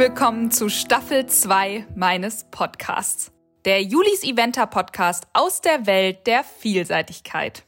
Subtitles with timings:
[0.00, 3.32] willkommen zu Staffel 2 meines Podcasts.
[3.66, 7.64] Der Julis Eventer Podcast aus der Welt der Vielseitigkeit.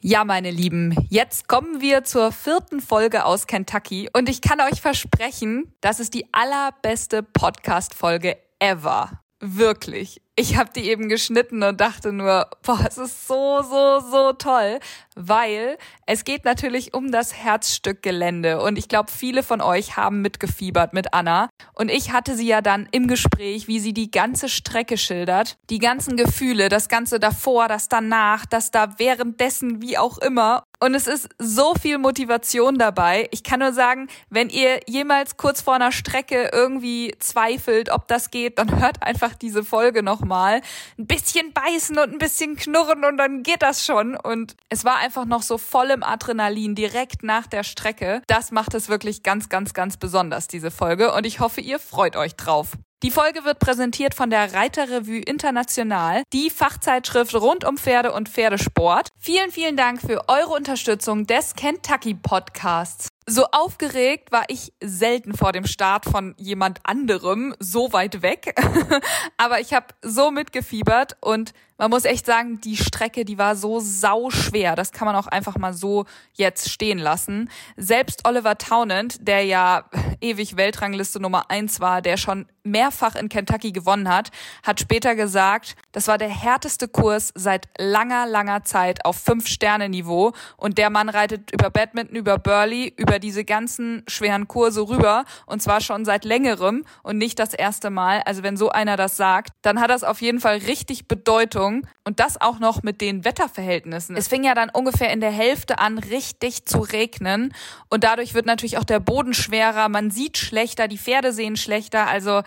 [0.00, 4.80] Ja, meine Lieben, jetzt kommen wir zur vierten Folge aus Kentucky und ich kann euch
[4.80, 9.20] versprechen, das ist die allerbeste Podcast-Folge ever.
[9.40, 10.22] Wirklich.
[10.36, 14.80] Ich habe die eben geschnitten und dachte nur, boah, es ist so, so, so toll,
[15.14, 20.22] weil es geht natürlich um das Herzstück Gelände und ich glaube, viele von euch haben
[20.22, 21.50] mitgefiebert mit Anna.
[21.74, 25.78] Und ich hatte sie ja dann im Gespräch, wie sie die ganze Strecke schildert, die
[25.78, 30.64] ganzen Gefühle, das ganze davor, das danach, das da währenddessen, wie auch immer.
[30.80, 33.28] Und es ist so viel Motivation dabei.
[33.30, 38.30] Ich kann nur sagen, wenn ihr jemals kurz vor einer Strecke irgendwie zweifelt, ob das
[38.30, 40.60] geht, dann hört einfach diese Folge noch nochmal
[40.98, 44.16] ein bisschen beißen und ein bisschen knurren und dann geht das schon.
[44.16, 48.22] Und es war einfach noch so voll im Adrenalin direkt nach der Strecke.
[48.26, 51.12] Das macht es wirklich ganz, ganz, ganz besonders, diese Folge.
[51.12, 52.72] Und ich hoffe, ihr freut euch drauf.
[53.04, 59.10] Die Folge wird präsentiert von der Reiterrevue International, die Fachzeitschrift rund um Pferde und Pferdesport.
[59.18, 63.10] Vielen, vielen Dank für eure Unterstützung des Kentucky Podcasts.
[63.26, 68.54] So aufgeregt war ich selten vor dem Start von jemand anderem, so weit weg.
[69.38, 73.80] Aber ich habe so mitgefiebert und man muss echt sagen, die Strecke, die war so
[73.80, 74.76] sau schwer.
[74.76, 77.50] Das kann man auch einfach mal so jetzt stehen lassen.
[77.76, 79.88] Selbst Oliver Townend, der ja
[80.20, 82.46] ewig Weltrangliste Nummer eins war, der schon
[82.94, 84.30] mehrfach in Kentucky gewonnen hat,
[84.62, 90.32] hat später gesagt, das war der härteste Kurs seit langer, langer Zeit auf Fünf-Sterne-Niveau.
[90.56, 95.24] Und der Mann reitet über Badminton, über Burley, über diese ganzen schweren Kurse rüber.
[95.46, 98.22] Und zwar schon seit längerem und nicht das erste Mal.
[98.24, 101.86] Also wenn so einer das sagt, dann hat das auf jeden Fall richtig Bedeutung.
[102.04, 104.16] Und das auch noch mit den Wetterverhältnissen.
[104.16, 107.54] Es fing ja dann ungefähr in der Hälfte an, richtig zu regnen.
[107.88, 112.06] Und dadurch wird natürlich auch der Boden schwerer, man sieht schlechter, die Pferde sehen schlechter,
[112.06, 112.42] also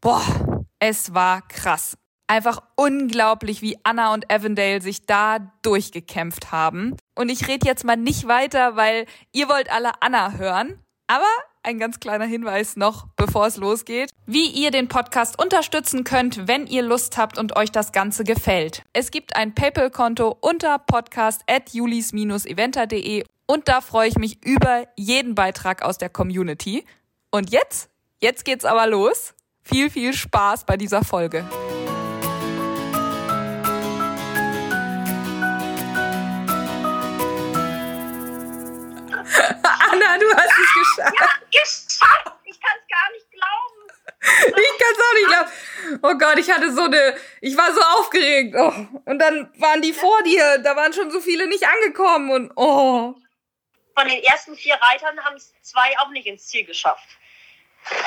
[0.00, 0.22] boah,
[0.78, 1.96] es war krass.
[2.26, 6.96] Einfach unglaublich, wie Anna und Avondale sich da durchgekämpft haben.
[7.14, 10.78] Und ich rede jetzt mal nicht weiter, weil ihr wollt alle Anna hören.
[11.06, 11.24] Aber
[11.62, 16.66] ein ganz kleiner Hinweis noch, bevor es losgeht, wie ihr den Podcast unterstützen könnt, wenn
[16.66, 18.82] ihr Lust habt und euch das Ganze gefällt.
[18.92, 25.34] Es gibt ein PayPal-Konto unter podcast at julis-eventer.de und da freue ich mich über jeden
[25.34, 26.84] Beitrag aus der Community.
[27.30, 27.88] Und jetzt,
[28.20, 29.34] jetzt geht's aber los.
[29.70, 31.40] Viel, viel Spaß bei dieser Folge.
[39.90, 41.14] Anna, du hast es geschafft.
[41.20, 42.32] Ja, geschafft.
[42.44, 43.90] Ich kann es gar nicht glauben.
[44.46, 45.50] Ich kann es auch nicht glauben.
[46.02, 48.54] Oh Gott, ich hatte so eine, ich war so aufgeregt.
[48.56, 48.72] Oh.
[49.04, 53.14] Und dann waren die vor dir, da waren schon so viele nicht angekommen und oh.
[53.94, 57.18] Von den ersten vier Reitern haben es zwei auch nicht ins Ziel geschafft.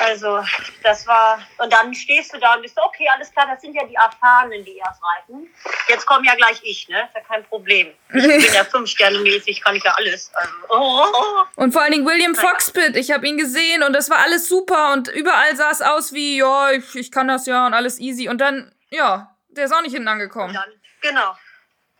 [0.00, 0.42] Also,
[0.82, 3.84] das war, und dann stehst du da und bist, okay, alles klar, das sind ja
[3.84, 5.48] die Erfahrenen, die erst reiten.
[5.88, 7.02] Jetzt komme ja gleich ich, ne?
[7.04, 7.92] Ist ja kein Problem.
[8.12, 10.30] Ich bin ja fünf Sterne mäßig, kann ich ja alles.
[10.34, 11.44] Also, oh, oh.
[11.56, 14.92] Und vor allen Dingen William Foxpit, ich habe ihn gesehen und das war alles super
[14.92, 18.28] und überall sah es aus wie, ja, ich, ich kann das ja und alles easy.
[18.28, 20.54] Und dann, ja, der ist auch nicht hinten angekommen.
[20.54, 20.70] Dann,
[21.00, 21.36] genau.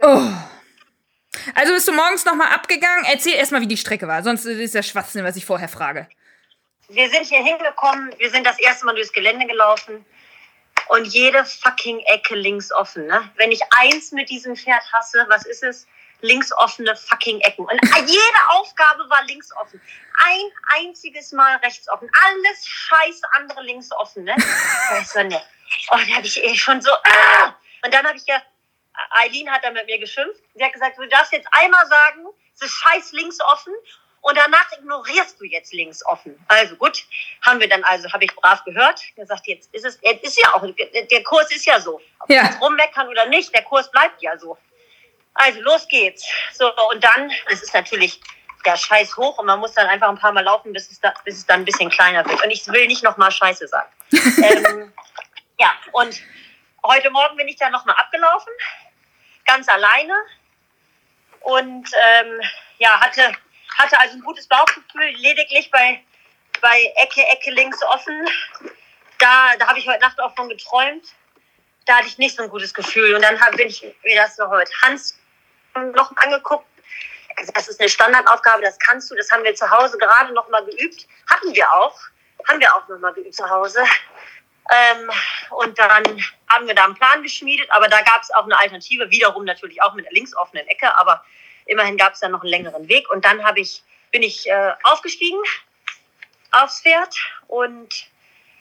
[0.01, 0.33] Oh.
[1.55, 3.05] Also bist du morgens nochmal abgegangen?
[3.11, 6.09] Erzähl erstmal, wie die Strecke war, sonst ist der Schwachsinn, was ich vorher frage
[6.89, 10.05] wir sind hier hingekommen, wir sind das erste Mal durchs Gelände gelaufen
[10.89, 13.07] und jede fucking Ecke links offen.
[13.07, 13.31] Ne?
[13.37, 15.87] Wenn ich eins mit diesem Pferd hasse, was ist es?
[16.21, 17.65] Links offene fucking Ecken.
[17.65, 19.81] Und jede Aufgabe war links offen.
[20.25, 22.09] Ein einziges Mal rechts offen.
[22.25, 24.25] Alles scheiß andere links offen.
[24.25, 24.37] Ne?
[24.91, 25.43] Weißt du, ne?
[25.91, 26.93] Oh, da habe ich eh schon so.
[26.93, 27.57] Ah!
[27.85, 28.41] Und dann habe ich ja,
[29.11, 30.41] Eileen hat da mit mir geschimpft.
[30.55, 33.75] Sie hat gesagt, du darfst jetzt einmal sagen, es ist scheiß links offen
[34.23, 36.39] und danach ignorierst du jetzt links offen.
[36.47, 37.05] Also gut,
[37.43, 39.03] haben wir dann also, habe ich brav gehört.
[39.17, 42.01] Er sagt, jetzt ist es, ist ja auch, der Kurs ist ja so.
[42.21, 42.49] Ob ja.
[42.49, 44.57] ich rummeckern oder nicht, der Kurs bleibt ja so.
[45.35, 46.25] Also los geht's.
[46.53, 48.21] So, und dann, es ist natürlich
[48.65, 51.13] der Scheiß hoch und man muss dann einfach ein paar Mal laufen, bis es, da,
[51.25, 52.45] bis es dann ein bisschen kleiner wird.
[52.45, 53.91] Und ich will nicht nochmal Scheiße sagen.
[54.13, 54.93] ähm,
[55.59, 56.23] ja, und
[56.85, 58.53] heute Morgen bin ich dann nochmal abgelaufen,
[59.47, 60.15] ganz alleine.
[61.41, 61.89] Und
[62.21, 62.41] ähm,
[62.79, 63.33] ja, hatte
[63.79, 66.03] hatte also ein gutes Bauchgefühl, lediglich bei,
[66.61, 68.29] bei Ecke, Ecke links offen.
[69.19, 71.05] Da, da habe ich heute Nacht auch von geträumt.
[71.87, 73.15] Da hatte ich nicht so ein gutes Gefühl.
[73.15, 75.19] Und dann hab, bin ich mir das noch heute Hans
[75.95, 76.67] noch angeguckt.
[77.55, 79.17] Das ist eine Standardaufgabe, das kannst du.
[79.17, 81.07] Das haben wir zu Hause gerade noch mal geübt.
[81.31, 81.99] Hatten wir auch.
[82.49, 83.83] Haben wir auch noch mal geübt zu Hause.
[84.71, 85.11] Ähm,
[85.51, 86.05] und dann
[86.49, 89.83] haben wir da einen Plan geschmiedet, aber da gab es auch eine Alternative, wiederum natürlich
[89.83, 91.25] auch mit der links offenen Ecke, aber
[91.73, 93.11] Immerhin gab es dann noch einen längeren Weg.
[93.11, 95.41] Und dann ich, bin ich äh, aufgestiegen
[96.53, 97.17] aufs Pferd
[97.49, 98.07] und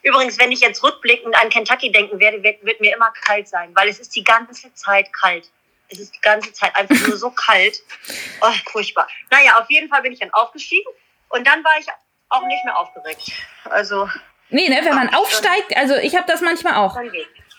[0.03, 3.69] Übrigens, wenn ich jetzt rückblickend an Kentucky denken werde, wird, wird mir immer kalt sein,
[3.75, 5.51] weil es ist die ganze Zeit kalt.
[5.89, 7.83] Es ist die ganze Zeit einfach nur so kalt.
[8.41, 9.07] Oh, furchtbar.
[9.29, 10.91] Naja, auf jeden Fall bin ich dann aufgestiegen
[11.29, 11.85] und dann war ich
[12.29, 13.31] auch nicht mehr aufgeregt.
[13.65, 14.09] Also.
[14.49, 16.97] Nee, ne, wenn man aufsteigt, also ich habe das manchmal auch.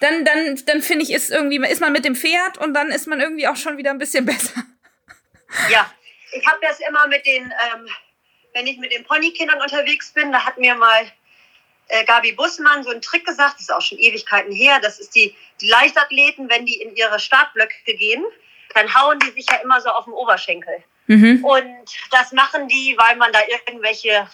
[0.00, 3.06] Dann, dann, dann finde ich, ist irgendwie, ist man mit dem Pferd und dann ist
[3.06, 4.64] man irgendwie auch schon wieder ein bisschen besser.
[5.70, 5.90] Ja,
[6.32, 7.88] ich habe das immer mit den, ähm,
[8.54, 11.10] wenn ich mit den Ponykindern unterwegs bin, da hat mir mal
[11.88, 15.14] äh, Gabi Bussmann so einen Trick gesagt, das ist auch schon Ewigkeiten her, das ist
[15.14, 18.24] die, die Leichtathleten, wenn die in ihre Startblöcke gehen,
[18.74, 20.82] dann hauen die sich ja immer so auf den Oberschenkel.
[21.06, 21.44] Mhm.
[21.44, 24.28] Und das machen die, weil man da irgendwelche,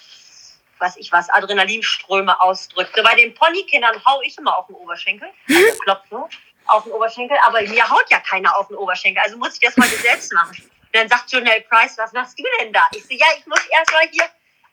[0.79, 2.93] was ich was, Adrenalinströme ausdrückt.
[3.03, 6.29] Bei den Ponykindern hau ich immer auf den Oberschenkel, also klopft so
[6.67, 9.77] auf den Oberschenkel, aber mir haut ja keiner auf den Oberschenkel, also muss ich das
[9.77, 10.71] mal selbst machen.
[10.99, 12.83] Und dann sagt Jonelle Price, was machst du denn da?
[12.93, 14.25] Ich so, ja, ich muss erst mal hier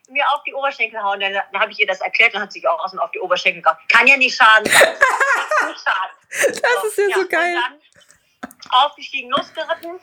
[0.10, 1.20] mir auf die Oberschenkel hauen.
[1.20, 3.20] Dann, dann habe ich ihr das erklärt, dann hat sie sich auch außen auf die
[3.20, 3.78] Oberschenkel gehauen.
[3.90, 4.64] Kann ja nicht schaden.
[4.72, 6.16] nicht schaden.
[6.32, 7.56] Das so, ist ja, ja so geil.
[7.56, 7.80] dann
[8.70, 10.00] aufgestiegen, losgeritten.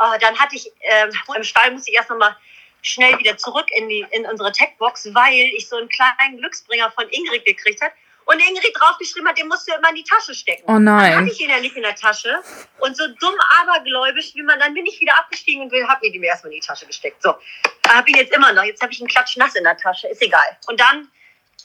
[0.00, 2.34] Uh, dann hatte ich, äh, im Stall musste ich erst nochmal
[2.80, 7.06] schnell wieder zurück in, die, in unsere Techbox, weil ich so einen kleinen Glücksbringer von
[7.10, 7.92] Ingrid gekriegt habe
[8.26, 10.62] und Ingrid draufgeschrieben hat, den musst du immer in die Tasche stecken.
[10.66, 11.12] Oh nein.
[11.12, 12.42] Dann hatte ich ihn ja nicht in der Tasche.
[12.78, 16.22] Und so dumm abergläubisch, wie man, dann bin ich wieder abgestiegen und habe mir den
[16.22, 17.22] erstmal in die Tasche gesteckt.
[17.22, 17.34] So,
[17.82, 18.62] da habe ich ihn jetzt immer noch.
[18.64, 20.08] Jetzt habe ich einen Klatsch nass in der Tasche.
[20.08, 20.56] Ist egal.
[20.66, 21.08] Und dann,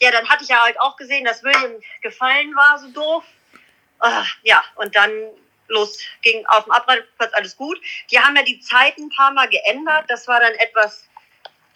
[0.00, 3.24] ja, dann hatte ich ja halt auch gesehen, dass William gefallen war, so doof.
[4.04, 5.10] Uh, ja, und dann
[5.68, 7.80] los ging auf dem Abreiteplatz alles gut.
[8.10, 10.04] Die haben ja die Zeiten ein paar Mal geändert.
[10.08, 11.08] Das war dann etwas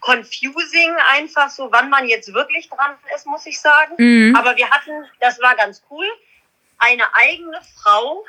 [0.00, 3.94] confusing einfach so, wann man jetzt wirklich dran ist, muss ich sagen.
[3.98, 4.36] Mhm.
[4.36, 6.06] Aber wir hatten, das war ganz cool,
[6.78, 8.24] eine eigene Frau,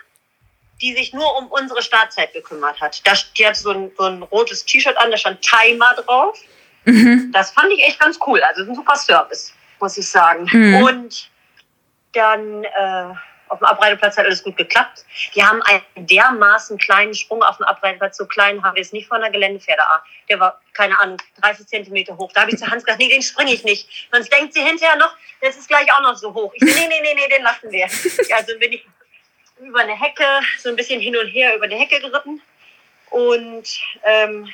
[0.82, 3.02] die sich nur um unsere Startzeit gekümmert hat.
[3.38, 6.38] die hat so ein, so ein rotes T-Shirt an, da stand Timer drauf.
[6.86, 7.32] Mhm.
[7.32, 8.42] Das fand ich echt ganz cool.
[8.42, 10.48] Also ein super Service, muss ich sagen.
[10.52, 10.84] Mhm.
[10.84, 11.30] Und
[12.14, 13.14] dann äh,
[13.52, 15.04] auf dem Abreiteplatz hat alles gut geklappt.
[15.34, 18.16] Wir haben einen dermaßen kleinen Sprung auf dem Abreiteplatz.
[18.16, 20.04] So klein haben wir es nicht von der Geländepferde A.
[20.30, 22.32] Der war, keine Ahnung, 30 Zentimeter hoch.
[22.34, 24.08] Da habe ich zu Hans gesagt, nee, den springe ich nicht.
[24.12, 26.54] Sonst denkt sie hinterher noch, das ist gleich auch noch so hoch.
[26.56, 27.84] Ich so, nee, nee, nee, nee, den lassen wir.
[28.36, 28.86] Also bin ich
[29.60, 30.24] über eine Hecke,
[30.58, 32.42] so ein bisschen hin und her über eine Hecke geritten.
[33.10, 33.68] Und
[34.06, 34.48] ähm,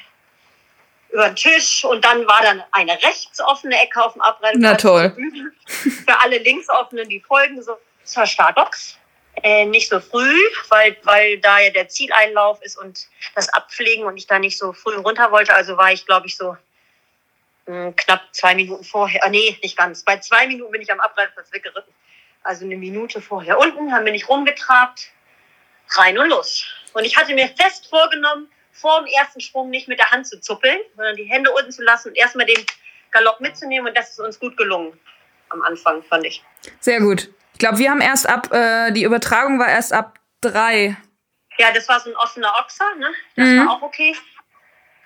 [1.11, 4.83] über den Tisch und dann war dann eine rechtsoffene Ecke auf dem Abreiteplatz.
[4.83, 5.15] Na toll.
[5.67, 7.77] Für alle linksoffenen, die folgen so
[8.07, 8.98] zur Startbox.
[9.44, 10.36] Äh, nicht so früh,
[10.69, 14.74] weil, weil da ja der Zieleinlauf ist und das Abpflegen und ich da nicht so
[14.74, 15.54] früh runter wollte.
[15.54, 16.57] Also war ich, glaube ich, so
[17.68, 19.24] mh, hm, knapp zwei Minuten vorher.
[19.24, 20.04] Ah, nee, nicht ganz.
[20.04, 21.94] Bei zwei Minuten bin ich am Abreiteplatz weggeritten.
[22.42, 25.12] Also eine Minute vorher unten, dann bin ich rumgetrabt,
[25.89, 26.65] rein und los.
[26.94, 30.39] Und ich hatte mir fest vorgenommen, vor dem ersten Sprung nicht mit der Hand zu
[30.39, 32.63] zuppeln, sondern die Hände unten zu lassen und erstmal den
[33.12, 33.88] Galopp mitzunehmen.
[33.88, 34.98] Und das ist uns gut gelungen
[35.50, 36.44] am Anfang, fand ich.
[36.80, 37.30] Sehr gut.
[37.57, 40.95] Ich glaube, wir haben erst ab, äh, die Übertragung war erst ab drei.
[41.57, 43.09] Ja, das war so ein offener Ochser, ne?
[43.36, 43.65] Das mhm.
[43.65, 44.15] war auch okay.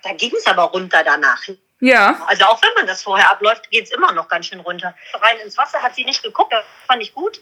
[0.03, 1.42] Da ging es aber runter danach.
[1.80, 2.21] Ja.
[2.27, 4.94] Also auch wenn man das vorher abläuft, geht es immer noch ganz schön runter.
[5.13, 7.39] Rein ins Wasser hat sie nicht geguckt, das fand ich gut.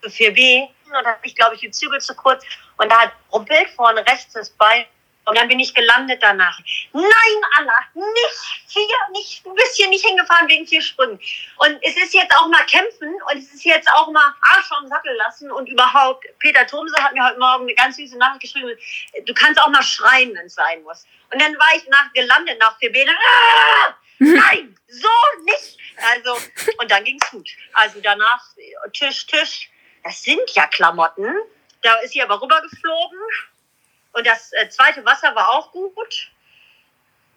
[0.00, 2.44] Für B, und da habe ich, glaube ich, die Zügel zu kurz.
[2.76, 4.84] Und da hat rumpelt vorne rechts das Bein
[5.26, 6.58] und dann bin ich gelandet danach.
[6.92, 7.04] Nein,
[7.56, 11.20] Anna, nicht vier, nicht, du bist hier nicht hingefahren wegen vier Sprüngen.
[11.58, 14.88] Und es ist jetzt auch mal kämpfen und es ist jetzt auch mal Arsch am
[14.88, 18.76] Sattel lassen und überhaupt, Peter Thomse hat mir heute Morgen eine ganz süße Nachricht geschrieben,
[19.24, 21.06] du kannst auch mal schreien, wenn es sein muss.
[21.32, 23.14] Und dann war ich nach, gelandet nach vier Beinen.
[23.14, 25.08] Ah, nein, so
[25.44, 25.78] nicht.
[25.96, 26.34] Also,
[26.78, 27.48] und dann ging es gut.
[27.74, 28.42] Also danach
[28.92, 29.70] Tisch, Tisch.
[30.02, 31.34] Das sind ja Klamotten.
[31.82, 33.18] Da ist sie aber rübergeflogen
[34.12, 36.30] und das äh, zweite Wasser war auch gut.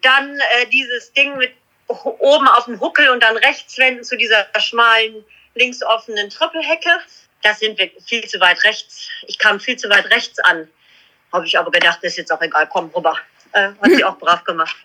[0.02, 1.54] Dann äh, dieses Ding mit
[1.88, 6.90] oben auf dem Huckel und dann rechts wenden zu dieser schmalen, links offenen Trippelhecke.
[7.42, 9.08] Das sind wir viel zu weit rechts.
[9.26, 10.68] Ich kam viel zu weit rechts an.
[11.32, 13.18] Habe ich aber gedacht, ist jetzt auch egal, komm rüber.
[13.52, 14.76] Äh, hat sie auch brav gemacht.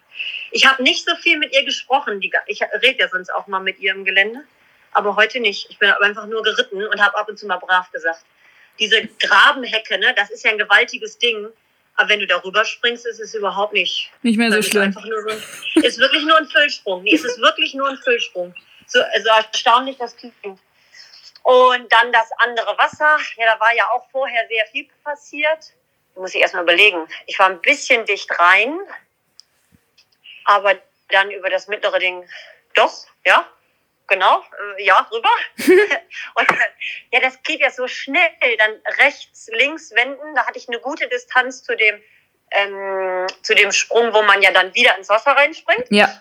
[0.51, 2.19] Ich habe nicht so viel mit ihr gesprochen.
[2.19, 4.43] Die, ich rede ja sonst auch mal mit ihr im Gelände.
[4.91, 5.69] Aber heute nicht.
[5.69, 8.25] Ich bin einfach nur geritten und habe ab und zu mal brav gesagt.
[8.79, 11.50] Diese Grabenhecke, ne, das ist ja ein gewaltiges Ding.
[12.00, 14.10] Aber wenn du darüber springst, ist es überhaupt nicht.
[14.22, 14.84] Nicht mehr so schlimm.
[14.84, 17.03] Einfach nur so, ist wirklich nur ein Füllsprung.
[17.03, 18.56] Nee, es ist wirklich nur ein Füllsprung.
[18.88, 20.34] So also erstaunlich das klingt.
[21.44, 23.18] Und dann das andere Wasser.
[23.36, 25.74] Ja, da war ja auch vorher sehr viel passiert.
[26.15, 27.06] Da muss ich erstmal überlegen.
[27.25, 28.79] Ich war ein bisschen dicht rein,
[30.46, 30.75] aber
[31.10, 32.24] dann über das mittlere Ding
[32.75, 32.94] doch,
[33.25, 33.46] ja
[34.10, 34.44] genau,
[34.78, 35.30] äh, ja, rüber.
[36.36, 36.48] und
[37.12, 38.58] ja, das geht ja so schnell.
[38.58, 40.36] Dann rechts, links wenden.
[40.36, 42.01] Da hatte ich eine gute Distanz zu dem,
[42.51, 45.86] ähm, zu dem Sprung, wo man ja dann wieder ins Wasser reinspringt.
[45.89, 46.20] Ja.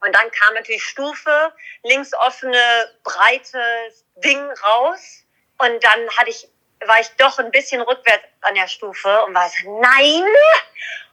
[0.00, 5.24] Und dann kam natürlich Stufe, links offene, breites Ding raus.
[5.58, 6.48] Und dann hatte ich,
[6.86, 10.24] war ich doch ein bisschen rückwärts an der Stufe und war so, nein!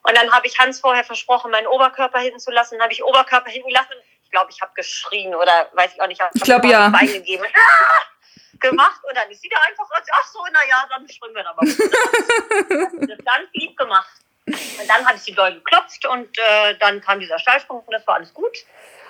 [0.03, 2.75] Und dann habe ich Hans vorher versprochen, meinen Oberkörper hinten zu lassen.
[2.75, 3.93] Dann habe ich Oberkörper hinten gelassen.
[4.33, 6.19] Ich glaube, ich habe geschrien oder weiß ich auch nicht.
[6.33, 6.89] Ich glaube ja.
[6.89, 7.45] Bein gegeben.
[7.53, 8.59] Ah!
[8.59, 11.65] gemacht und dann ist sie da einfach, ach so, naja, dann springen wir da mal.
[13.07, 14.09] das ganz lieb gemacht.
[14.45, 18.07] Und dann hatte ich sie doll geklopft und äh, dann kam dieser Steilsprung und das
[18.07, 18.57] war alles gut.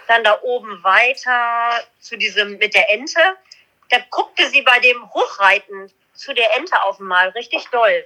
[0.08, 3.22] Dann da oben weiter zu diesem mit der Ente.
[3.90, 8.06] Da guckte sie bei dem Hochreiten zu der Ente auf einmal richtig doll.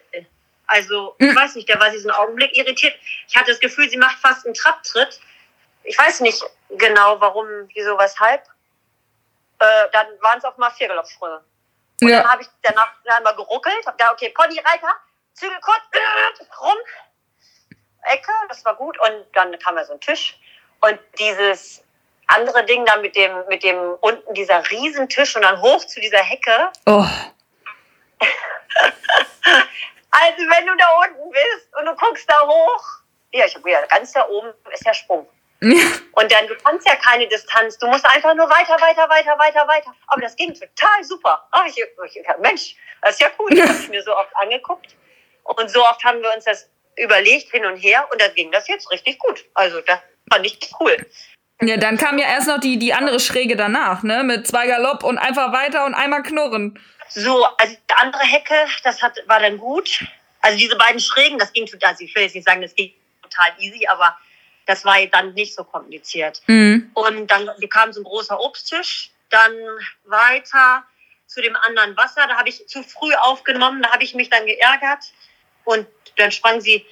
[0.68, 1.36] Also, ich hm.
[1.36, 2.94] weiß nicht, der war diesen Augenblick irritiert.
[3.28, 5.22] Ich hatte das Gefühl, sie macht fast einen Trapptritt.
[5.84, 8.44] Ich weiß nicht genau, warum, wieso, weshalb.
[9.60, 11.44] Äh, dann waren es auf mal vier Galopprünge.
[12.02, 12.22] Und ja.
[12.22, 14.96] dann habe ich danach einmal geruckelt, habe da okay, Ponyreiter,
[15.34, 16.78] Zügel kurz, äh, rum,
[18.04, 19.00] Ecke, das war gut.
[19.00, 20.40] Und dann kam ja so ein Tisch.
[20.82, 21.84] Und dieses
[22.28, 26.20] andere Ding da mit dem, mit dem unten dieser Riesentisch und dann hoch zu dieser
[26.20, 26.72] Hecke.
[26.86, 27.06] Oh.
[30.12, 32.84] also wenn du da unten bist und du guckst da hoch,
[33.32, 35.28] ja, ich habe wieder ganz da oben ist der Sprung.
[35.60, 37.78] Und dann, du kannst ja keine Distanz.
[37.78, 39.96] Du musst einfach nur weiter, weiter, weiter, weiter, weiter.
[40.08, 41.48] Aber das ging total super.
[41.52, 43.50] Ach, ich, ich, Mensch, das ist ja cool.
[43.52, 44.96] Das habe ich mir so oft angeguckt.
[45.44, 48.08] Und so oft haben wir uns das überlegt, hin und her.
[48.12, 49.46] Und dann ging das jetzt richtig gut.
[49.54, 50.00] Also, das
[50.32, 50.96] fand ich cool.
[51.62, 54.24] Ja, dann kam ja erst noch die, die andere Schräge danach, ne?
[54.24, 56.80] Mit zwei Galopp und einfach weiter und einmal knurren.
[57.10, 60.06] So, also die andere Hecke, das hat, war dann gut.
[60.42, 62.94] Also diese beiden Schrägen, das ging total, also ich will jetzt nicht sagen, das ging
[63.24, 64.16] total easy, aber
[64.68, 66.42] das war dann nicht so kompliziert.
[66.46, 66.92] Mhm.
[66.94, 69.54] Und dann kam so ein großer Obsttisch, dann
[70.04, 70.84] weiter
[71.26, 72.28] zu dem anderen Wasser.
[72.28, 75.00] Da habe ich zu früh aufgenommen, da habe ich mich dann geärgert.
[75.64, 76.86] Und dann sprang sie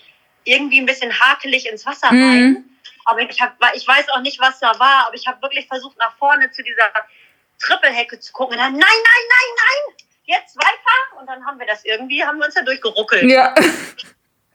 [0.45, 2.23] irgendwie ein bisschen hakelig ins Wasser mhm.
[2.23, 2.63] rein.
[3.05, 5.97] Aber ich, hab, ich weiß auch nicht, was da war, aber ich habe wirklich versucht,
[5.97, 6.91] nach vorne zu dieser
[7.59, 8.55] Trippelhecke zu gucken.
[8.55, 11.19] Und dann, nein, nein, nein, nein, jetzt weiter.
[11.19, 13.29] Und dann haben wir das irgendwie, haben wir uns da durchgeruckelt.
[13.29, 13.53] Ja.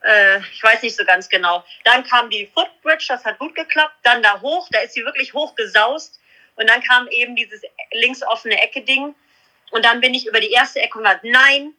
[0.02, 1.64] Äh, ich weiß nicht so ganz genau.
[1.85, 3.97] Dann kam die Footbridge, das hat gut geklappt.
[4.02, 6.21] Dann da hoch, da ist sie wirklich hoch gesaust.
[6.57, 9.14] Und dann kam eben dieses links offene Ecke-Ding.
[9.71, 11.75] Und dann bin ich über die erste Ecke und war, nein,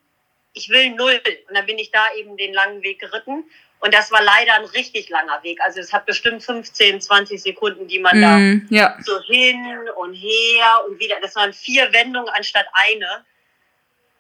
[0.54, 1.22] ich will null.
[1.50, 3.44] Und dann bin ich da eben den langen Weg geritten.
[3.80, 5.60] Und das war leider ein richtig langer Weg.
[5.62, 8.98] Also es hat bestimmt 15, 20 Sekunden, die man mm, da ja.
[9.02, 11.20] so hin und her und wieder.
[11.20, 13.26] Das waren vier Wendungen anstatt eine.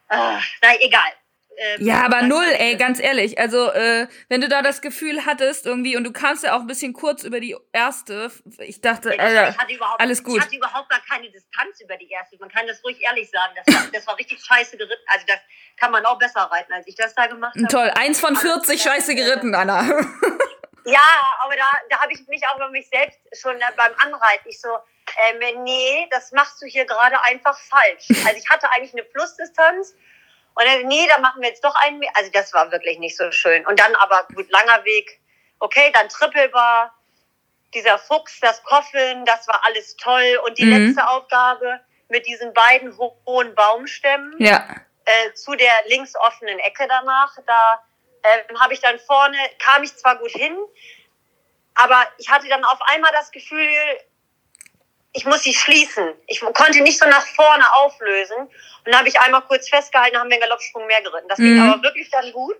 [0.09, 1.11] Äh, na, egal.
[1.57, 3.37] Ähm, ja, aber null, ey, ganz ehrlich.
[3.37, 6.67] Also, äh, wenn du da das Gefühl hattest irgendwie und du kamst ja auch ein
[6.67, 9.53] bisschen kurz über die erste, ich dachte, äh,
[9.97, 10.37] alles gut.
[10.37, 12.37] Ich hatte überhaupt gar keine Distanz über die erste.
[12.39, 13.53] Man kann das ruhig ehrlich sagen.
[13.63, 15.03] Das war, das war richtig scheiße geritten.
[15.07, 15.39] Also, das
[15.77, 17.67] kann man auch besser reiten, als ich das da gemacht habe.
[17.67, 19.81] Toll, eins von 40 scheiße geritten, Anna.
[20.85, 24.47] ja, aber da, da habe ich mich auch über mich selbst schon äh, beim Anreiten.
[24.47, 24.69] Ich so,
[25.29, 28.07] ähm, nee, das machst du hier gerade einfach falsch.
[28.25, 29.95] Also, ich hatte eigentlich eine Plusdistanz
[30.55, 32.11] und dann, nee, da machen wir jetzt doch einen mehr.
[32.15, 33.65] Also das war wirklich nicht so schön.
[33.65, 35.19] Und dann aber gut, langer Weg.
[35.59, 36.93] Okay, dann Trippelbar,
[37.73, 40.39] dieser Fuchs, das Koffeln, das war alles toll.
[40.45, 40.87] Und die mhm.
[40.87, 41.79] letzte Aufgabe
[42.09, 44.67] mit diesen beiden ho hohen Baumstämmen ja.
[45.05, 47.33] äh, zu der links offenen Ecke danach.
[47.47, 47.81] Da
[48.23, 50.57] äh, habe ich dann vorne, kam ich zwar gut hin,
[51.75, 53.69] aber ich hatte dann auf einmal das Gefühl,
[55.21, 56.15] ich muss sie schließen.
[56.25, 58.37] Ich konnte nicht so nach vorne auflösen.
[58.37, 58.49] Und
[58.85, 61.27] dann habe ich einmal kurz festgehalten, haben wir einen Galoppsprung mehr geritten.
[61.27, 61.69] Das ging mhm.
[61.69, 62.57] aber wirklich dann gut.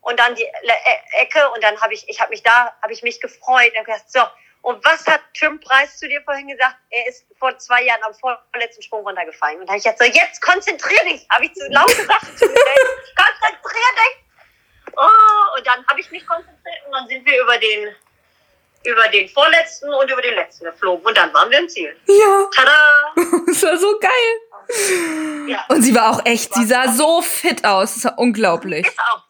[0.00, 3.02] Und dann die e Ecke und dann habe ich, ich habe mich da, habe ich
[3.02, 4.20] mich gefreut und gesagt, so,
[4.62, 6.76] und was hat Tim Preis zu dir vorhin gesagt?
[6.90, 9.58] Er ist vor zwei Jahren am vorletzten Sprung runtergefallen.
[9.58, 13.90] Und da habe ich jetzt so, jetzt konzentrier dich, habe ich zu laut gesagt, konzentrier
[13.98, 14.94] dich.
[14.96, 17.96] Oh, und dann habe ich mich konzentriert und dann sind wir über den
[18.84, 21.04] über den vorletzten und über den letzten geflogen.
[21.06, 21.96] Und dann waren wir im Ziel.
[22.06, 22.50] Ja.
[22.54, 23.14] Tada!
[23.46, 25.48] das war so geil.
[25.48, 25.64] Ja.
[25.68, 27.94] Und sie war auch echt, sie sah so fit aus.
[27.94, 28.86] Das war unglaublich.
[28.86, 29.22] Ist auch.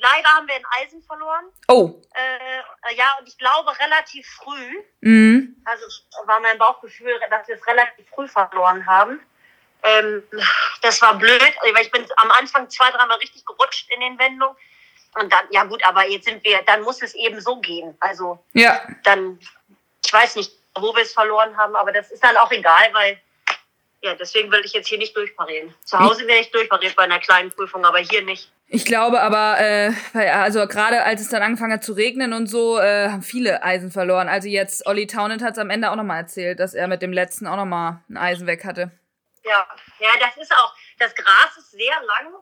[0.00, 1.44] Leider haben wir ein Eisen verloren.
[1.68, 2.00] Oh.
[2.14, 4.82] Äh, ja, und ich glaube relativ früh.
[5.00, 5.56] Mhm.
[5.64, 5.84] Also
[6.26, 9.20] war mein Bauchgefühl, dass wir es relativ früh verloren haben.
[9.82, 10.22] Ähm,
[10.82, 14.56] das war blöd, weil ich bin am Anfang zwei, dreimal richtig gerutscht in den Wendungen.
[15.14, 17.94] Und dann, ja gut, aber jetzt sind wir, dann muss es eben so gehen.
[18.00, 18.80] Also ja.
[19.04, 19.38] dann,
[20.04, 23.20] ich weiß nicht, wo wir es verloren haben, aber das ist dann auch egal, weil
[24.00, 25.72] ja, deswegen will ich jetzt hier nicht durchparieren.
[25.84, 28.50] Zu Hause wäre ich durchpariert bei einer kleinen Prüfung, aber hier nicht.
[28.66, 32.78] Ich glaube aber, äh, also gerade als es dann angefangen hat zu regnen und so,
[32.78, 34.28] äh, haben viele Eisen verloren.
[34.28, 37.12] Also jetzt, Olli Townend hat es am Ende auch nochmal erzählt, dass er mit dem
[37.12, 38.90] letzten auch nochmal ein Eisen weg hatte.
[39.44, 39.68] Ja,
[40.00, 42.34] ja, das ist auch, das Gras ist sehr lang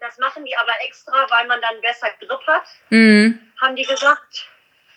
[0.00, 3.40] das machen die aber extra, weil man dann besser Grip hat, mhm.
[3.60, 4.46] haben die gesagt.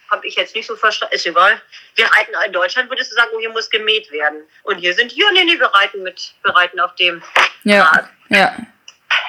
[0.09, 1.15] habe ich jetzt nicht so verstanden.
[1.15, 1.61] Ist egal.
[1.95, 4.43] Wir reiten in Deutschland, würdest du sagen, oh, hier muss gemäht werden.
[4.63, 7.23] Und hier sind, hier, nee, nee, wir reiten mit, wir reiten auf dem
[7.63, 8.09] Ja, Rad.
[8.29, 8.55] ja.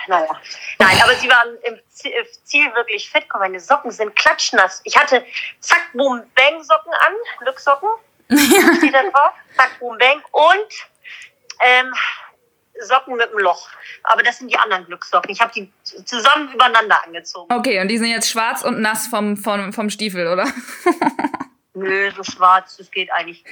[0.08, 0.40] Naja.
[0.78, 3.24] Nein, aber sie waren im Ziel wirklich fit.
[3.28, 4.80] Guck, meine Socken sind klatschnass.
[4.84, 5.24] Ich hatte
[5.60, 7.88] Zack, Boom, Bang Socken an, Glückssocken.
[8.78, 9.32] Steht da drauf.
[9.56, 10.22] Zack, Boom, Bang.
[10.32, 10.68] Und
[11.60, 11.94] ähm,
[12.80, 13.68] Socken mit dem Loch.
[14.02, 15.30] Aber das sind die anderen Glückssocken.
[15.30, 15.72] Ich habe die
[16.04, 17.52] zusammen übereinander angezogen.
[17.52, 20.50] Okay, und die sind jetzt schwarz und nass vom, vom, vom Stiefel, oder?
[21.74, 23.44] Nö, so schwarz, das geht eigentlich.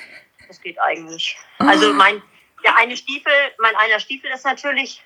[0.48, 1.38] Das geht eigentlich.
[1.58, 2.22] Also mein,
[2.64, 5.02] der eine Stiefel, mein einer Stiefel ist natürlich,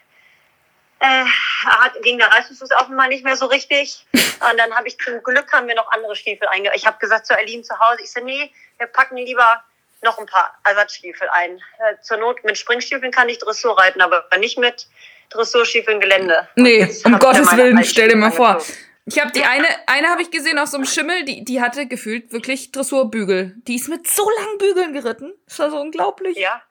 [1.00, 1.25] äh,
[1.66, 4.06] hat, ging der Reißverschluss mal nicht mehr so richtig.
[4.14, 6.73] Und dann habe ich zum Glück haben wir noch andere Stiefel einge.
[6.75, 9.62] Ich habe gesagt zu Aline zu Hause, ich so, nee, wir packen lieber
[10.04, 11.58] noch ein paar Ersatzstiefel ein.
[11.78, 14.87] Äh, zur Not mit Springstiefeln kann ich Dressur reiten, aber nicht mit
[15.30, 16.49] Dressurstiefeln Gelände.
[16.54, 18.62] Nee, um Gottes Willen, stell dir mal vor.
[19.06, 21.87] Ich habe die eine, eine habe ich gesehen auf so einem Schimmel, die, die hatte
[21.87, 23.54] gefühlt wirklich Dressurbügel.
[23.66, 25.34] Die ist mit so langen Bügeln geritten.
[25.46, 26.38] Das war so unglaublich.
[26.38, 26.62] Ja.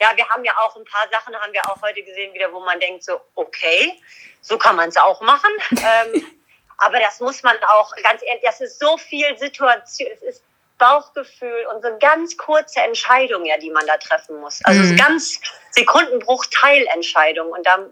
[0.00, 2.60] ja, wir haben ja auch ein paar Sachen, haben wir auch heute gesehen, wieder, wo
[2.60, 4.00] man denkt, so, okay,
[4.40, 5.50] so kann man es auch machen.
[5.70, 6.26] ähm,
[6.78, 10.42] aber das muss man auch, ganz ehrlich, das ist so viel Situation, es ist
[10.78, 14.60] Bauchgefühl und so ganz kurze Entscheidungen, ja, die man da treffen muss.
[14.64, 14.86] Also Mhm.
[14.88, 15.40] so ganz
[15.70, 17.52] Sekundenbruchteilentscheidungen.
[17.52, 17.90] Und dann,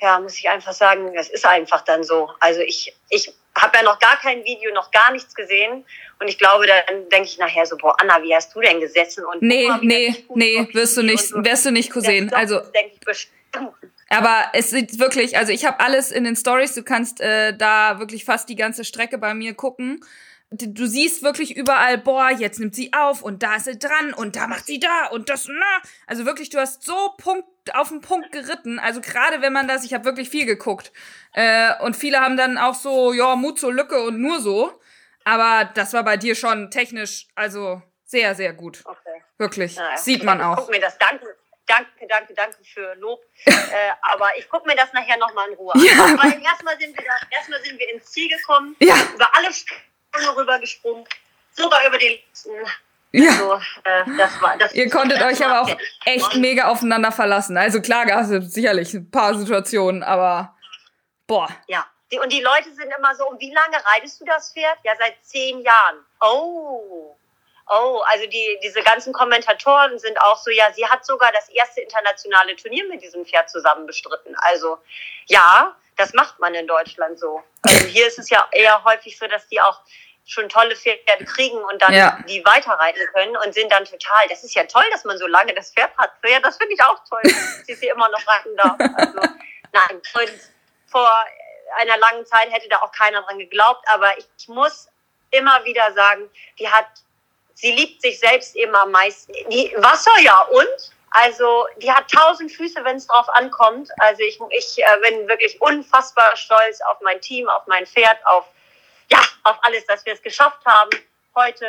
[0.00, 2.30] ja, muss ich einfach sagen, das ist einfach dann so.
[2.40, 5.84] Also ich, ich habe ja noch gar kein Video, noch gar nichts gesehen.
[6.20, 9.24] Und ich glaube, dann denke ich nachher so, boah, Anna, wie hast du denn gesessen?
[9.24, 11.44] Und Nee, wie nee, nee, wirst du nicht, so.
[11.44, 11.94] wirst du nicht.
[11.94, 13.72] Ja, Also, doch, denke ich bestimmt.
[14.10, 17.98] aber es sieht wirklich, also ich habe alles in den Stories, du kannst äh, da
[17.98, 20.04] wirklich fast die ganze Strecke bei mir gucken.
[20.50, 24.36] Du siehst wirklich überall, boah, jetzt nimmt sie auf und da ist sie dran und
[24.36, 25.88] da macht sie da und das, na.
[26.06, 28.78] Also wirklich, du hast so Punkt auf den Punkt geritten.
[28.78, 30.92] Also gerade wenn man das, ich habe wirklich viel geguckt.
[31.32, 34.80] Äh, und viele haben dann auch so, ja, Mut zur Lücke und nur so.
[35.24, 38.82] Aber das war bei dir schon technisch, also sehr, sehr gut.
[38.84, 39.22] Okay.
[39.38, 39.74] Wirklich.
[39.76, 39.96] Naja.
[39.96, 40.56] Sieht man Ich auch.
[40.58, 41.26] Guck mir das, danke,
[41.66, 43.20] danke, danke, danke für Lob.
[43.44, 43.52] äh,
[44.02, 45.80] aber ich gucke mir das nachher nochmal in Ruhe an.
[45.84, 46.16] Ja.
[46.22, 49.48] Weil erstmal sind wir erstmal sind wir ins Ziel gekommen, Ja, über alle
[50.16, 51.04] Sprünge rübergesprungen,
[51.52, 52.50] sogar über die letzten.
[53.12, 53.32] ja.
[53.32, 57.56] So, äh, das war, das, Ihr konntet euch aber auch echt mega aufeinander verlassen.
[57.56, 60.54] Also klar gab es sicherlich ein paar Situationen, aber
[61.26, 61.48] boah.
[61.66, 61.86] Ja.
[62.22, 64.78] Und die Leute sind immer so, und wie lange reitest du das Pferd?
[64.84, 66.04] Ja, seit zehn Jahren.
[66.20, 67.16] Oh.
[67.68, 71.80] Oh, also die, diese ganzen Kommentatoren sind auch so, ja, sie hat sogar das erste
[71.80, 74.36] internationale Turnier mit diesem Pferd zusammen bestritten.
[74.36, 74.78] Also,
[75.26, 77.42] ja, das macht man in Deutschland so.
[77.62, 79.80] Also hier ist es ja eher häufig so, dass die auch
[80.26, 82.18] schon tolle Pferde kriegen und dann Ja.
[82.28, 85.54] die weiterreiten können und sind dann total, das ist ja toll, dass man so lange
[85.54, 86.12] das Pferd hat.
[86.24, 88.76] Ja, das finde ich auch toll, dass sie sie immer noch reiten darf.
[88.96, 89.20] Also,
[89.72, 90.32] nein, und
[90.90, 91.10] vor
[91.78, 94.88] einer langen Zeit hätte da auch keiner dran geglaubt, aber ich, ich muss
[95.30, 96.86] immer wieder sagen, die hat,
[97.54, 99.32] sie liebt sich selbst eben am meisten.
[99.50, 100.92] Die Wasser ja und?
[101.10, 103.90] Also die hat tausend Füße, wenn es drauf ankommt.
[103.98, 108.44] Also ich, ich äh, bin wirklich unfassbar stolz auf mein Team, auf mein Pferd, auf
[109.10, 110.90] ja, auf alles, dass wir es geschafft haben.
[111.34, 111.66] Heute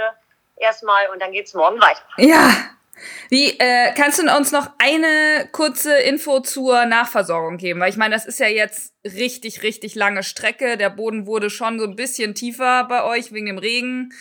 [0.58, 2.02] erstmal und dann geht's morgen weiter.
[2.18, 2.50] Ja.
[3.30, 7.80] Wie, äh, kannst du uns noch eine kurze Info zur Nachversorgung geben?
[7.80, 10.78] Weil ich meine, das ist ja jetzt richtig, richtig lange Strecke.
[10.78, 14.14] Der Boden wurde schon so ein bisschen tiefer bei euch wegen dem Regen.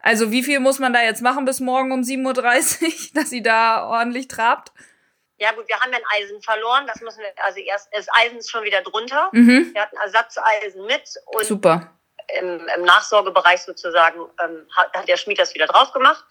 [0.00, 3.42] Also wie viel muss man da jetzt machen bis morgen um 7.30 Uhr, dass sie
[3.42, 4.72] da ordentlich trabt?
[5.38, 6.86] Ja gut, wir haben ja ein Eisen verloren.
[6.86, 9.30] Das müssen wir, also erst, das Eisen ist schon wieder drunter.
[9.32, 9.70] Mhm.
[9.72, 11.90] Wir hatten Ersatzeisen mit und Super.
[12.38, 16.24] Im, im Nachsorgebereich sozusagen ähm, hat, hat der Schmied das wieder drauf gemacht.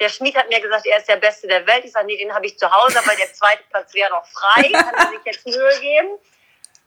[0.00, 1.84] Der Schmied hat mir gesagt, er ist der Beste der Welt.
[1.84, 4.70] Ich sage, nee, den habe ich zu Hause, aber der zweite Platz wäre noch frei.
[4.72, 6.18] Kann er sich jetzt Mühe geben.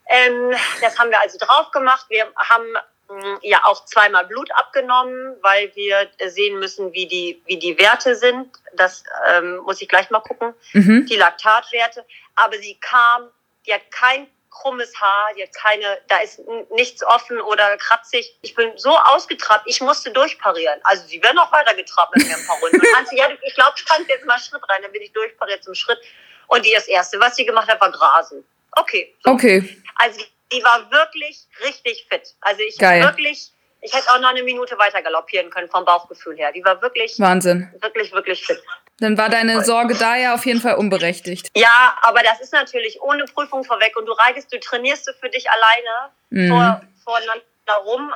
[0.08, 2.06] Ähm, das haben wir also drauf gemacht.
[2.08, 2.66] Wir haben
[3.08, 8.16] mh, ja auch zweimal Blut abgenommen, weil wir sehen müssen, wie die, wie die Werte
[8.16, 8.50] sind.
[8.74, 11.06] Das ähm, muss ich gleich mal gucken Mhm.
[11.06, 13.30] die Laktatwerte, aber sie kam,
[13.66, 16.40] die hat kein krummes Haar, die hat keine, da ist
[16.70, 18.36] nichts offen oder kratzig.
[18.42, 20.80] Ich bin so ausgetrabt, ich musste durchparieren.
[20.84, 22.76] Also sie wäre noch weiter getrabt mit mir ein paar Runden.
[22.80, 25.62] Und Hansi, ja, ich glaube, du kannst jetzt mal Schritt rein, dann bin ich durchpariert
[25.64, 25.98] zum Schritt.
[26.46, 28.44] Und die das Erste, was sie gemacht hat, war Grasen.
[28.72, 29.14] Okay.
[29.24, 29.32] So.
[29.32, 29.76] Okay.
[29.96, 30.20] Also
[30.52, 32.34] die war wirklich richtig fit.
[32.40, 33.02] Also ich Geil.
[33.02, 36.52] wirklich, ich hätte auch noch eine Minute weiter galoppieren können vom Bauchgefühl her.
[36.52, 37.72] Die war wirklich, Wahnsinn.
[37.80, 38.62] wirklich, wirklich fit.
[39.00, 41.50] Dann war deine Sorge da ja auf jeden Fall unberechtigt.
[41.56, 45.28] Ja, aber das ist natürlich ohne Prüfung vorweg und du reitest, du trainierst du für
[45.28, 46.48] dich alleine Mhm.
[46.48, 47.42] vor, voreinander
[47.84, 48.12] rum.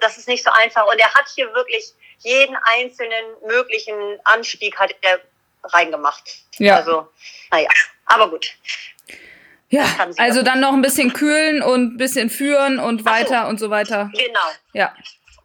[0.00, 0.86] Das ist nicht so einfach.
[0.86, 5.20] Und er hat hier wirklich jeden einzelnen möglichen Anstieg hat er
[5.64, 6.22] reingemacht.
[6.58, 6.76] Ja.
[6.76, 7.08] Also,
[7.50, 7.68] naja,
[8.06, 8.52] aber gut.
[9.68, 9.84] Ja,
[10.18, 13.10] also dann noch ein bisschen kühlen und ein bisschen führen und Ach so.
[13.30, 14.10] weiter und so weiter.
[14.12, 14.40] Genau.
[14.74, 14.94] Ja.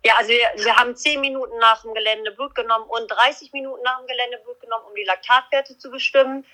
[0.03, 3.83] Ja, also wir, wir haben 10 Minuten nach dem Gelände Blut genommen und 30 Minuten
[3.83, 6.45] nach dem Gelände Blut genommen, um die Laktatwerte zu bestimmen.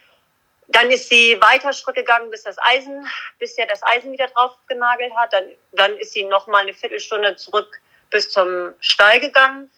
[0.67, 4.55] Dann ist sie weiter Schritt gegangen, bis das Eisen, bis er das Eisen wieder drauf
[4.67, 5.33] genagelt hat.
[5.33, 9.69] Dann, dann ist sie noch mal eine Viertelstunde zurück bis zum Stall gegangen,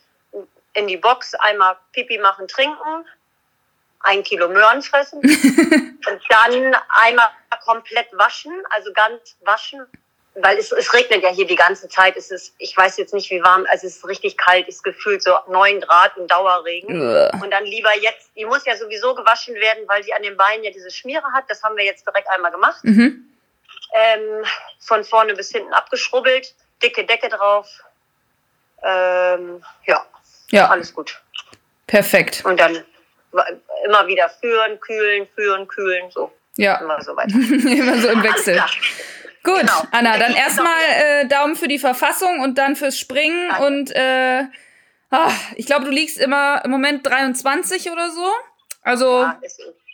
[0.73, 3.06] in die Box, einmal Pipi machen, trinken,
[4.01, 5.19] ein Kilo Möhren fressen
[6.10, 7.30] und dann einmal
[7.63, 9.88] komplett waschen, also ganz waschen,
[10.35, 12.17] weil es, es regnet ja hier die ganze Zeit.
[12.17, 15.23] Es ist, ich weiß jetzt nicht, wie warm, also es ist richtig kalt, ist gefühlt
[15.23, 17.01] so neun Grad und Dauerregen.
[17.01, 17.31] Uah.
[17.41, 20.63] Und dann lieber jetzt, die muss ja sowieso gewaschen werden, weil sie an den Beinen
[20.63, 21.45] ja diese Schmiere hat.
[21.47, 22.83] Das haben wir jetzt direkt einmal gemacht.
[22.83, 23.25] Mhm.
[23.93, 24.43] Ähm,
[24.79, 27.67] von vorne bis hinten abgeschrubbelt, dicke Decke drauf.
[28.83, 30.05] Ähm, ja,
[30.51, 31.21] Ja, alles gut.
[31.87, 32.43] perfekt.
[32.45, 32.83] Und dann
[33.85, 37.35] immer wieder führen, kühlen, führen, kühlen, so Ja, immer so weiter.
[37.35, 38.61] immer so im Wechsel.
[39.45, 39.84] Gut, Genau.
[39.91, 43.65] Anna, dann erstmal äh, Daumen für die Verfassung und dann fürs Springen Danke.
[43.65, 44.43] und äh,
[45.12, 48.27] ah, ich glaube, du liegst immer im Moment 23 oder so.
[48.81, 49.39] Also Ja,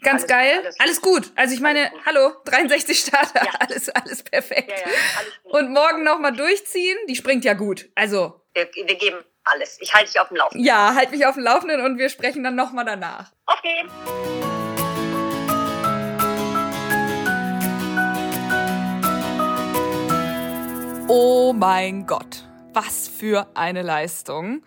[0.04, 0.60] ganz alles- geil.
[0.64, 1.32] alles- Alles, gut.
[1.36, 3.52] Also ich meine, hallo, 63 Starter, Ja.
[3.60, 4.70] alles, alles perfekt.
[4.72, 4.86] Ja,
[5.20, 5.34] alles.
[5.44, 6.98] Und morgen nochmal durchziehen.
[7.08, 7.90] Die springt ja gut.
[7.96, 9.78] Also wir, wir geben alles.
[9.82, 10.66] Ich halte dich auf dem Laufenden.
[10.66, 13.32] ja, halt mich auf dem Laufenden und wir sprechen dann nochmal danach.
[13.48, 13.86] Okay.
[21.14, 24.64] Oh mein Gott, was für eine Leistung.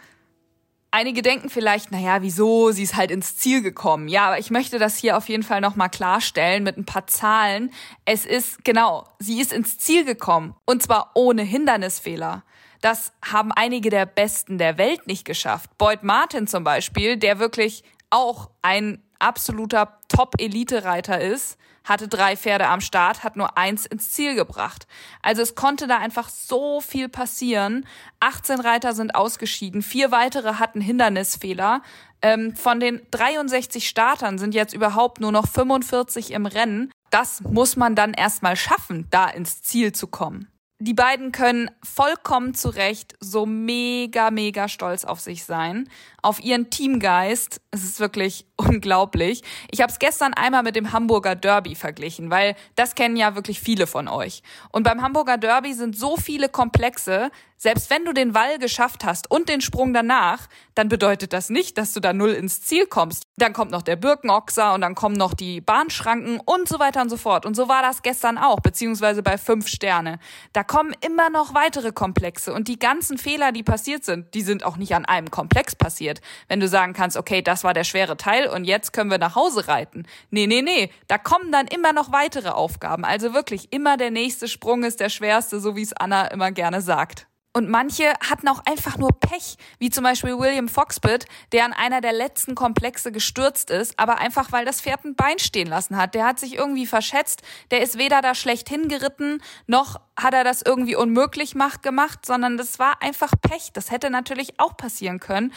[0.90, 4.09] Einige denken vielleicht, naja, wieso, sie ist halt ins Ziel gekommen.
[4.09, 7.72] Ja, aber ich möchte das hier auf jeden Fall nochmal klarstellen mit ein paar Zahlen.
[8.04, 10.54] Es ist, genau, sie ist ins Ziel gekommen.
[10.66, 12.44] Und zwar ohne Hindernisfehler.
[12.83, 15.78] Das haben einige der Besten der Welt nicht geschafft.
[15.78, 22.80] Boyd Martin zum Beispiel, der wirklich auch ein absoluter Top-Elite-Reiter ist, hatte drei Pferde am
[22.80, 24.87] Start, hat nur eins ins Ziel gebracht.
[25.22, 27.87] Also es konnte da einfach so viel passieren.
[28.20, 31.82] 18 Reiter sind ausgeschieden, vier weitere hatten Hindernisfehler.
[32.22, 36.90] Ähm, von den 63 Startern sind jetzt überhaupt nur noch 45 im Rennen.
[37.10, 40.48] Das muss man dann erstmal schaffen, da ins Ziel zu kommen.
[40.87, 45.88] Die beiden können vollkommen zu Recht so mega, mega stolz auf sich sein,
[46.20, 47.62] auf ihren Teamgeist.
[47.70, 49.42] Es ist wirklich unglaublich.
[49.70, 53.61] Ich habe es gestern einmal mit dem Hamburger Derby verglichen, weil das kennen ja wirklich
[53.61, 54.42] viele von euch.
[54.73, 57.31] Und beim Hamburger Derby sind so viele Komplexe,
[57.64, 61.79] selbst wenn du den Wall geschafft hast und den Sprung danach, dann bedeutet das nicht,
[61.79, 63.22] dass du da null ins Ziel kommst.
[63.38, 67.09] Dann kommt noch der Birkenochser und dann kommen noch die Bahnschranken und so weiter und
[67.09, 67.46] so fort.
[67.46, 70.18] Und so war das gestern auch, beziehungsweise bei fünf Sterne.
[70.53, 74.62] Da kommen immer noch weitere Komplexe und die ganzen Fehler, die passiert sind, die sind
[74.62, 76.20] auch nicht an einem Komplex passiert.
[76.48, 79.37] Wenn du sagen kannst, okay, das war der schwere Teil und jetzt können wir nach
[79.37, 80.05] Hause reiten.
[80.29, 80.92] Nee, nee, nee.
[81.09, 83.07] Da kommen dann immer noch weitere Aufgaben.
[83.07, 86.83] Also wirklich immer der nächste Sprung ist der schwerste, so wie es Anna immer gerne
[86.83, 87.27] sagt.
[87.57, 92.01] Und manche hatten auch einfach nur Pech, wie zum Beispiel William Foxbit, der an einer
[92.01, 96.17] der letzten Komplexe gestürzt ist, aber einfach weil das Pferd ein Bein stehen lassen hat.
[96.17, 100.62] Der hat sich irgendwie verschätzt, der ist weder da schlecht hingeritten, noch hat er das
[100.62, 103.71] irgendwie unmöglich mach, gemacht, sondern das war einfach Pech.
[103.73, 105.53] Das hätte natürlich auch passieren können.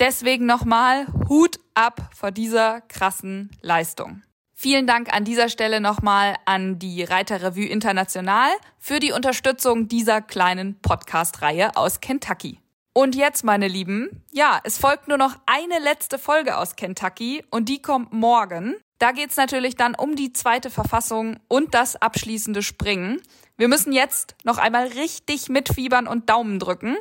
[0.00, 4.22] Deswegen nochmal Hut ab vor dieser krassen Leistung.
[4.60, 10.80] Vielen Dank an dieser Stelle nochmal an die Reiterrevue International für die Unterstützung dieser kleinen
[10.80, 12.58] Podcast-Reihe aus Kentucky.
[12.92, 17.68] Und jetzt, meine Lieben, ja, es folgt nur noch eine letzte Folge aus Kentucky und
[17.68, 18.74] die kommt morgen.
[18.98, 23.22] Da geht's natürlich dann um die zweite Verfassung und das abschließende Springen.
[23.58, 26.96] Wir müssen jetzt noch einmal richtig mitfiebern und Daumen drücken.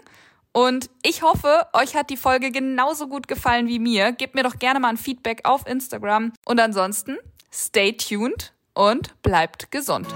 [0.51, 4.11] Und ich hoffe, euch hat die Folge genauso gut gefallen wie mir.
[4.11, 6.33] Gebt mir doch gerne mal ein Feedback auf Instagram.
[6.45, 7.17] Und ansonsten,
[7.51, 10.07] stay tuned und bleibt gesund.